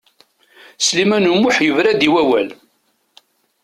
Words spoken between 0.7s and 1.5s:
Sliman U